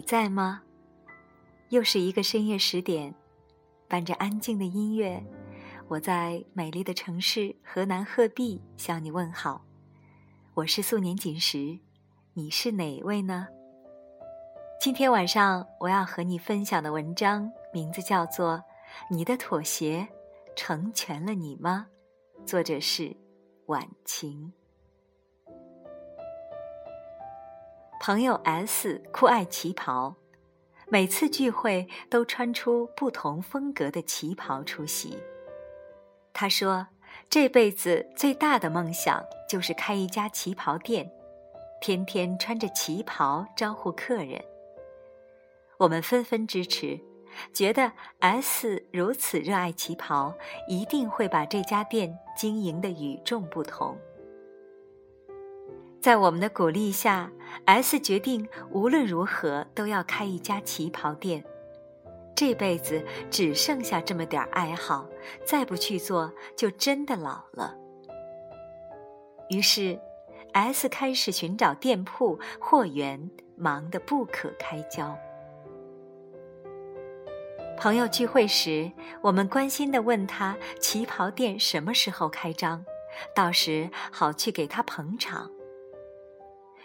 [0.00, 0.62] 你在吗？
[1.68, 3.14] 又是一个深夜十点，
[3.86, 5.22] 伴着安静的音乐，
[5.88, 9.62] 我在美丽的城市河南鹤壁向你问好。
[10.54, 11.78] 我是素年锦时，
[12.32, 13.46] 你是哪位呢？
[14.80, 18.54] 今天晚上我要和你分享的文章名字叫做
[19.10, 20.08] 《你的妥协
[20.56, 21.88] 成全了你吗》，
[22.46, 23.14] 作者是
[23.66, 24.50] 晚晴。
[28.02, 30.16] 朋友 S 酷爱旗袍，
[30.88, 35.18] 每次聚会都穿出不同风格的旗袍出席。
[36.32, 36.86] 他说
[37.28, 41.12] ：“这辈子最大的梦想就是开一家旗袍店，
[41.82, 44.42] 天天穿着旗袍招呼客人。”
[45.76, 46.98] 我们纷纷支持，
[47.52, 50.34] 觉得 S 如此热爱旗袍，
[50.66, 53.98] 一定会把这家店经营的与众不同。
[56.00, 57.30] 在我们的鼓励下
[57.66, 61.44] ，S 决定无论如何都要开一家旗袍店。
[62.34, 65.06] 这辈子只剩下这么点爱好，
[65.44, 67.76] 再不去做就真的老了。
[69.50, 70.00] 于是
[70.54, 75.14] ，S 开始寻找店铺、货源，忙得不可开交。
[77.76, 78.90] 朋友聚会时，
[79.20, 82.86] 我们关心地问他旗袍店什么时候开张，
[83.34, 85.50] 到时好去给他捧场。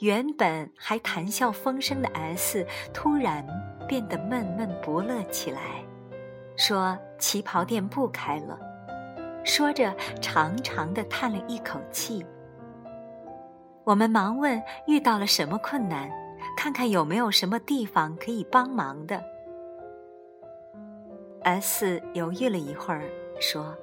[0.00, 3.46] 原本还谈笑风生的 S，突然
[3.88, 5.82] 变得闷闷不乐起来，
[6.54, 8.58] 说：“旗袍店不开了。”
[9.42, 12.24] 说着，长长的叹了一口气。
[13.84, 16.10] 我们忙问遇到了什么困难，
[16.58, 19.22] 看看有没有什么地方可以帮忙的。
[21.42, 23.04] S 犹豫了一会儿，
[23.40, 23.74] 说：“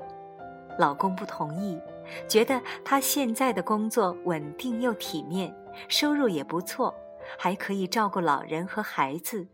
[0.77, 1.79] 老公不同意。”
[2.27, 5.55] 觉得他现在的工作稳定又体面，
[5.87, 6.93] 收入也不错，
[7.37, 9.47] 还可以照顾老人和孩子。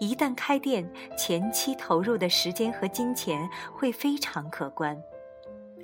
[0.00, 5.00] 一旦开店，前期投入的时间和金钱会非常可观。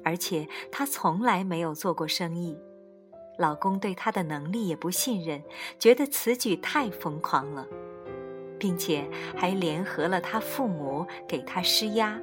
[0.03, 2.59] 而且她从来没有做过生意，
[3.37, 5.43] 老公对她的能力也不信任，
[5.79, 7.67] 觉得此举太疯狂了，
[8.59, 9.07] 并且
[9.37, 12.19] 还联合了他父母给她施压。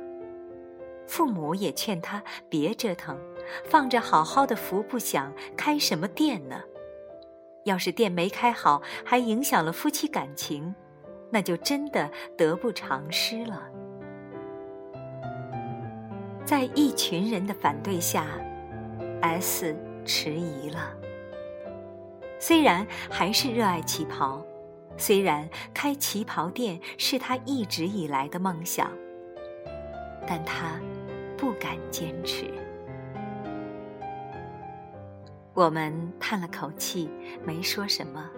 [1.06, 3.18] 父母也劝他别折腾，
[3.64, 6.62] 放着好好的福不享，开什么店呢？
[7.64, 10.74] 要是店没开好，还影响了夫妻感情，
[11.32, 13.64] 那就真的得不偿失了。
[16.46, 18.26] 在一群人的反对下
[19.22, 19.76] ，S
[20.06, 20.94] 迟疑了。
[22.40, 24.46] 虽然还是热爱旗袍，
[24.98, 28.90] 虽然开旗袍店是他一直以来的梦想，
[30.28, 30.80] 但他。
[31.40, 32.46] 不敢坚持，
[35.58, 37.10] 我们叹了口气，
[37.44, 38.30] 没说什么。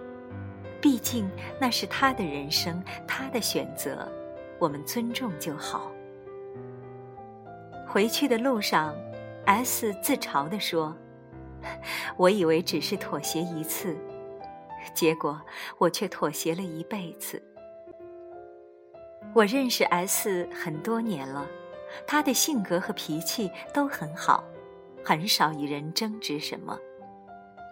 [0.80, 4.10] 毕竟那是他的人生，他的选择，
[4.58, 5.92] 我们尊重就好。
[7.86, 8.96] 回去的路上
[9.44, 10.96] ，S 自嘲地说
[12.16, 13.94] ：“我以为只是妥协一次，
[14.94, 15.38] 结果
[15.76, 17.42] 我却妥协了一辈子。”
[19.36, 21.46] 我认识 S 很多年了。
[22.06, 24.42] 他的性格和脾气都很好，
[25.04, 26.78] 很少与人争执什么，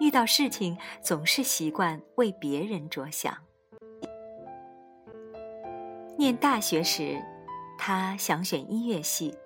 [0.00, 3.36] 遇到事情总是习惯为别人着想。
[6.16, 7.22] 念大学时，
[7.78, 9.36] 他想选音乐系，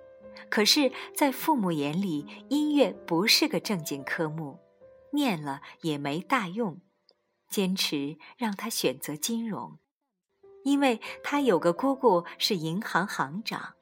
[0.49, 4.59] 可是，在父母眼里，音乐不是个正经科目，
[5.11, 6.79] 念了也没大用，
[7.47, 9.77] 坚持让他选择金融，
[10.63, 13.75] 因为他有个姑姑是银行行长。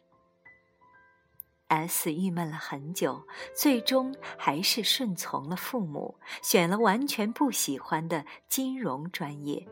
[1.72, 9.66] S 郁闷了很久，最终还是顺从了父母，选了完全不喜欢的金融专业。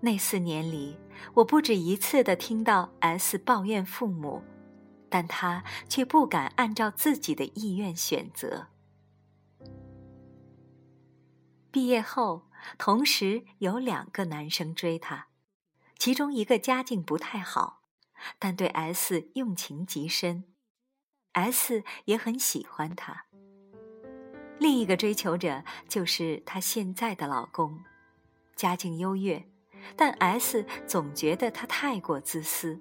[0.00, 0.96] 那四年里，
[1.34, 4.42] 我不止一次的听到 S 抱怨父母，
[5.10, 8.68] 但他却不敢按照自己的意愿选择。
[11.70, 15.28] 毕业后，同时有两个男生追她，
[15.98, 17.77] 其中一个家境不太好。
[18.38, 20.44] 但对 S 用情极深
[21.32, 23.26] ，S 也很喜欢他。
[24.58, 27.80] 另一个追求者就是她现在的老公，
[28.56, 29.48] 家境优越，
[29.96, 32.80] 但 S 总觉得他太过自私。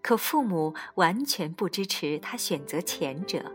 [0.00, 3.52] 可父母完全不支持他选择前者，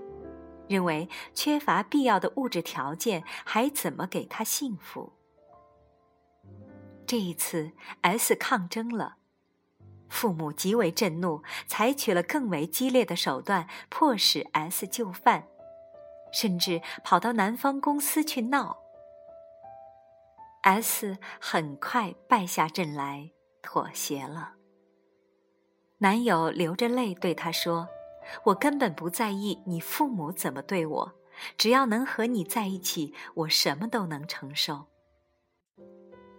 [0.67, 5.13] 认为缺乏必要的物质条件，还怎么给他幸福？
[7.05, 7.71] 这一次
[8.01, 9.18] ，S 抗争了。
[10.09, 15.47] 父母极为震怒，采取了更为激烈的手段，迫使 S 就范，
[16.33, 18.77] 甚至跑到男方公司去闹。
[20.61, 24.53] S 很快败下阵来，妥协了。
[25.99, 27.87] 男友流着泪对她说
[28.45, 31.13] ：“我根本不在意你父母怎么对我，
[31.57, 34.87] 只要能和你在一起，我什么都能承受。”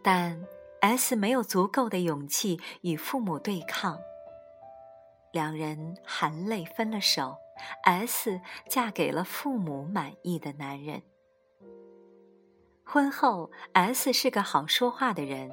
[0.02, 0.38] 但
[0.80, 3.98] S 没有足够的勇气与父母对抗，
[5.32, 7.36] 两人含泪分了手。
[7.84, 11.02] S 嫁给了父母满意的男人。
[12.82, 15.50] 婚后，S 是个好说话的人，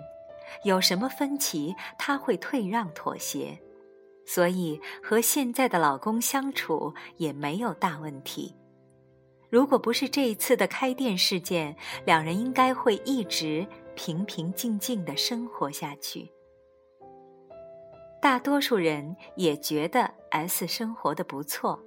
[0.63, 3.62] 有什么分歧他会退让妥协，
[4.25, 8.56] 所以和现在的老公相处也没有大问题。
[9.50, 11.75] 如果不是这一次的开店事件，
[12.06, 16.31] 两人应该会一直平平静静的生活下去。
[18.21, 21.83] 大多数人也觉得 S 生活的不错，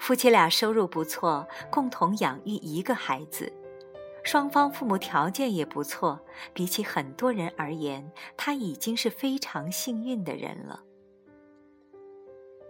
[0.00, 3.52] 夫妻俩收入不错，共同养育一个孩子。
[4.24, 6.20] 双方父母条件也不错，
[6.52, 10.82] 比起很多人而言，他已经是非常幸运的人了。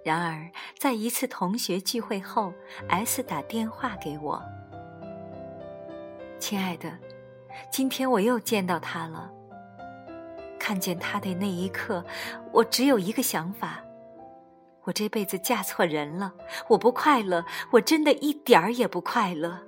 [0.04, 2.52] 然而，在一次同学聚会后
[2.88, 4.42] ，S 打电话给我
[6.38, 6.98] ：“亲爱的，
[7.70, 9.30] 今天我又见到他了。
[10.58, 12.04] 看见他的那一刻，
[12.52, 13.82] 我只有一个想法：
[14.84, 16.32] 我这辈子嫁错人了，
[16.68, 19.58] 我不快乐，我真的一点儿也不快乐。”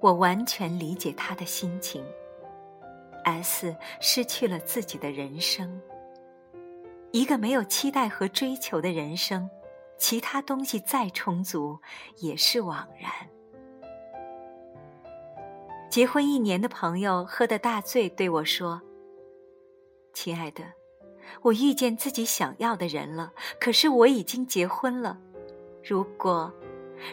[0.00, 2.04] 我完全理解他的心情。
[3.24, 5.80] S 失去了自己的人生，
[7.10, 9.50] 一个没有期待和追求的人生，
[9.98, 11.78] 其他东西再充足
[12.16, 13.12] 也是枉然。
[15.90, 18.80] 结婚一年的朋友喝得大醉，对我说
[20.14, 20.62] ：“亲爱的，
[21.42, 25.18] 我遇见自己想要的人了，可是我已经结婚了。
[25.82, 26.52] 如果……”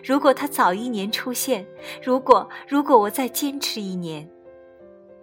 [0.04, 1.66] 如果他早一年出现，
[2.04, 4.30] 如果如果我再坚持一年，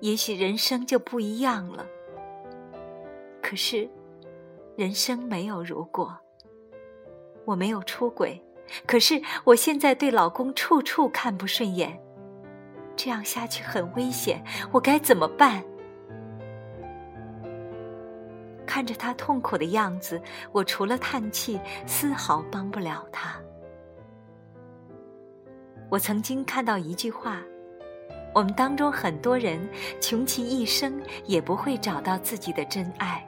[0.00, 1.86] 也许人生就不一样了。
[3.42, 3.86] 可是，
[4.74, 6.16] 人生没有如果。
[7.44, 8.42] 我没有出轨，
[8.86, 12.02] 可是我现在对老公处处看不顺眼，
[12.96, 14.42] 这样下去很危险，
[14.72, 15.62] 我该怎么办？
[18.66, 20.20] 看着他痛苦的样子，
[20.50, 23.38] 我除了叹气，丝毫帮不了他。
[25.90, 27.40] 我曾经看到一句话：
[28.34, 29.60] 我们当中很多人
[30.00, 33.24] 穷其一生也不会找到自己的真爱，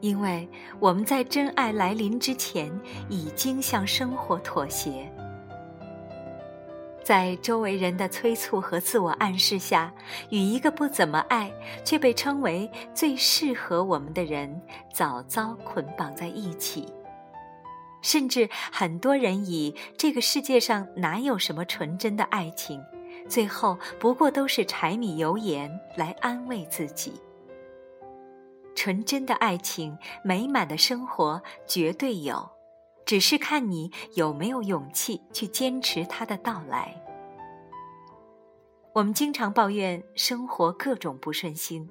[0.00, 0.48] 因为
[0.78, 2.70] 我们在真爱来临之前
[3.10, 5.12] 已经向生活妥协，
[7.06, 9.94] 在周围人的催促和自我暗示下，
[10.28, 11.52] 与一个不怎么爱
[11.84, 14.60] 却被称为最适合我们的人
[14.92, 16.84] 早早捆绑在一起。
[18.02, 22.82] 甚至很多人以这个世界上哪有什么纯真的爱情，
[23.28, 27.12] 最后不过都是柴米油盐来安慰自己。
[28.74, 32.50] 纯真的爱情、美满的生活绝对有，
[33.06, 37.02] 只是看你有没有勇气去坚持它的到来。
[38.94, 41.88] 我们经常抱怨生活各种不顺心。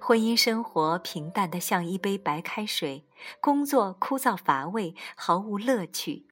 [0.00, 3.04] 婚姻生活平淡的像一杯白开水，
[3.40, 6.28] 工作枯燥乏味，毫无乐趣。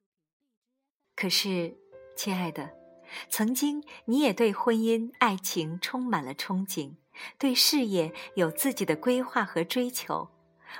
[1.13, 1.75] 可是，
[2.15, 2.71] 亲爱的，
[3.29, 6.95] 曾经你也对婚姻、爱情充满了憧憬，
[7.37, 10.29] 对事业有自己的规划和追求。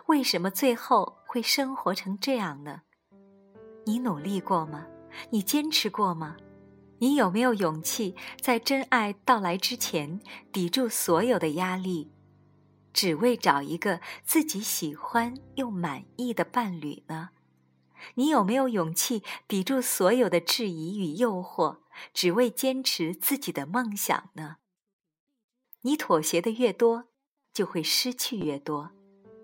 [0.05, 2.83] 为什么最后会生活成这样呢？
[3.85, 4.87] 你努力过吗？
[5.29, 6.37] 你坚持过吗？
[6.99, 10.21] 你有没有勇气在真爱到来之前
[10.53, 12.11] 抵住所有的压力？
[12.93, 17.31] 只为找一个自己喜欢又满意的伴侣呢？
[18.15, 21.79] 你有没有勇气抵住所有的质疑与诱惑，
[22.13, 24.57] 只为坚持自己的梦想呢？
[25.81, 27.05] 你妥协的越多，
[27.53, 28.91] 就会失去越多，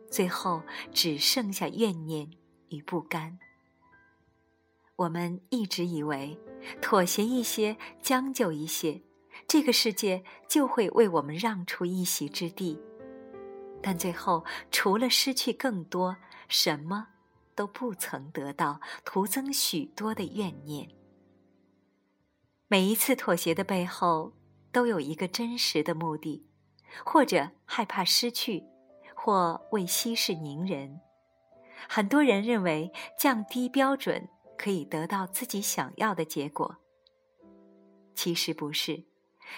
[0.10, 2.32] 最后只剩下怨念
[2.70, 3.40] 与不甘。
[5.00, 6.38] 我们一直以为，
[6.82, 9.02] 妥协一些，将就一些，
[9.48, 12.78] 这个世界就会为我们让出一席之地。
[13.82, 16.18] 但最后，除了失去更多，
[16.50, 17.08] 什么
[17.56, 20.90] 都不曾得到，徒增许多的怨念。
[22.68, 24.34] 每一次妥协的背后，
[24.74, 26.46] 都有一个真实的目的，
[27.06, 28.66] 或者害怕失去，
[29.16, 31.00] 或为息事宁人。
[31.88, 34.28] 很多人认为降低标准
[34.60, 36.76] 可以得到自己想要的结果，
[38.14, 39.06] 其实不是。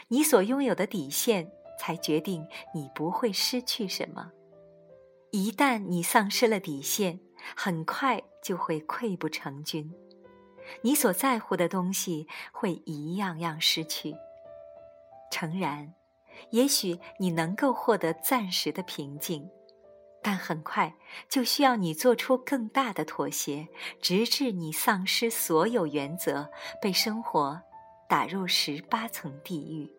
[0.07, 1.51] 你所拥有的底线。
[1.81, 4.31] 才决定你不会失去什么。
[5.31, 7.19] 一旦你丧失了底线，
[7.55, 9.91] 很快就会溃不成军。
[10.83, 14.15] 你所在乎的东西会一样样失去。
[15.31, 15.95] 诚然，
[16.51, 19.49] 也许你能够获得暂时的平静，
[20.23, 20.93] 但很快
[21.27, 23.67] 就需要你做出更大的妥协，
[23.99, 26.49] 直至你丧失所有原则，
[26.81, 27.59] 被生活
[28.07, 29.91] 打入十八层地狱。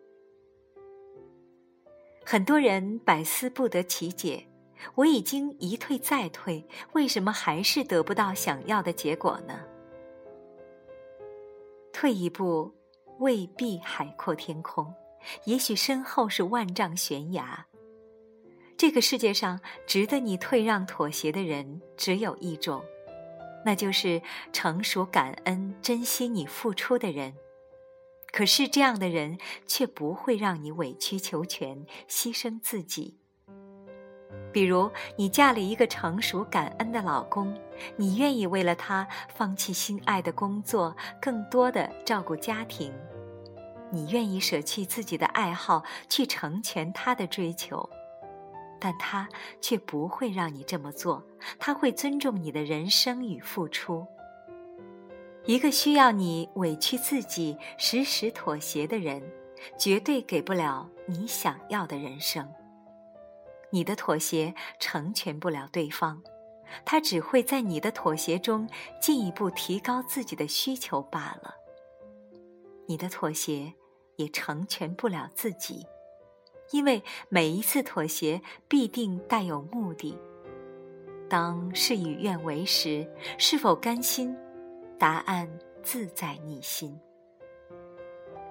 [2.25, 4.47] 很多人百思不得其解：
[4.95, 9.59] 我已经一退再退，为什么还是得不到想要的结果呢？
[11.91, 12.73] 退一步，
[13.19, 14.93] 未必海阔天空，
[15.43, 17.67] 也许身后是万丈悬崖。
[18.83, 22.83] 这个世界上值得你退让妥协的人只有一种，
[23.63, 24.21] 那就是
[24.51, 27.33] 成熟、感恩、珍惜你付出的人。
[28.33, 33.17] 可是这样的人却不会让你委曲求全、牺牲自己。
[34.51, 37.57] 比如，你嫁了一个成熟、感恩的老公，
[37.95, 42.91] 你愿意为了他放弃心爱的工作，更多的照顾家庭；
[43.89, 47.89] 你愿意舍弃自己的爱好去成全他的追求，
[48.83, 49.29] 但他
[49.61, 51.23] 却不会让你这么做，
[51.57, 54.05] 他会尊重你的人生与付出。
[55.45, 59.23] 一个需要你委屈自己、时时妥协的人，
[59.79, 62.45] 绝对给不了你想要的人生。
[63.69, 66.21] 你的妥协成全不了对方，
[66.83, 68.67] 他只会在你的妥协中
[68.99, 71.55] 进一步提高自己的需求罢了。
[72.85, 73.73] 你的妥协
[74.17, 75.85] 也成全不了自己，
[76.71, 80.17] 因为每一次妥协必定带有目的。
[81.29, 84.35] 当事与愿违时，是否甘心？
[84.99, 85.49] 答案
[85.81, 86.97] 自在你心。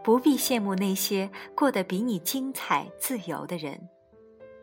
[0.03, 3.89] 不必羡慕那些过得比你精彩、自由的人，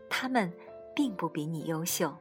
[0.10, 0.52] 他们
[0.94, 2.14] 并不比你优秀，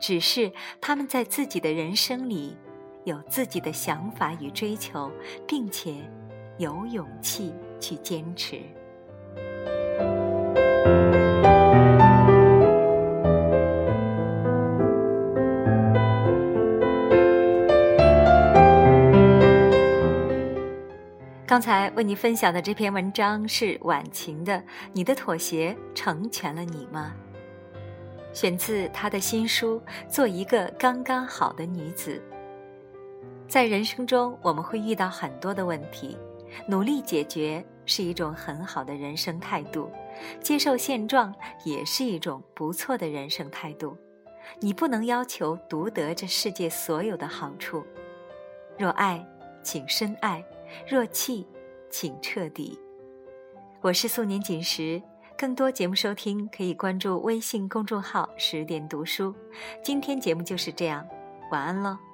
[0.00, 0.50] 只是
[0.80, 2.56] 他们在自己的人生里
[3.04, 5.12] 有自己的想法与追求，
[5.46, 5.94] 并且
[6.56, 8.62] 有勇气去坚持。
[21.54, 24.54] 刚才为你分享的这篇文章是晚晴的
[24.92, 27.14] 《你的妥协成全了你吗》？
[28.36, 32.20] 选自他的新书《做一个刚刚好的女子》。
[33.46, 36.18] 在人生中，我们会遇到很多的问题，
[36.66, 39.88] 努力解决是一种很好的人生态度，
[40.40, 41.32] 接受现状
[41.64, 43.96] 也是一种不错的人生态度。
[44.58, 47.86] 你不能要求独得这世界所有的好处。
[48.76, 49.24] 若爱，
[49.62, 50.44] 请深爱。
[50.86, 51.46] 若弃，
[51.90, 52.78] 请彻底。
[53.80, 55.02] 我是素年锦时，
[55.36, 59.34] 更多节目收听可以关注微信公众号“十点读书”。
[59.82, 61.06] 今天节目就是这样，
[61.50, 62.13] 晚安喽。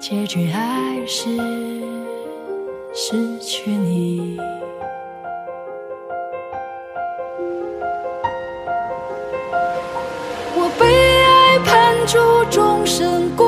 [0.00, 1.28] 结局还是
[2.94, 4.38] 失去你。
[10.54, 10.86] 我被
[11.24, 13.47] 爱判处终身孤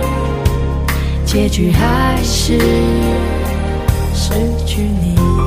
[1.31, 2.59] 结局还是
[4.13, 4.33] 失
[4.65, 5.40] 去你。